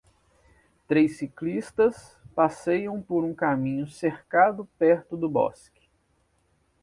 Três 0.87 1.17
ciclistas 1.17 2.17
passeiam 2.35 2.99
por 3.03 3.23
um 3.23 3.35
caminho 3.35 3.85
cercado 3.85 4.67
perto 4.79 5.15
de 5.15 5.27
bosques. 5.27 5.87